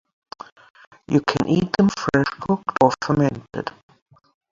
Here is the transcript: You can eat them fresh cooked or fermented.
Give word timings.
You 1.09 1.21
can 1.27 1.47
eat 1.47 1.69
them 1.77 1.87
fresh 1.89 2.25
cooked 2.39 2.75
or 2.81 2.91
fermented. 3.05 3.71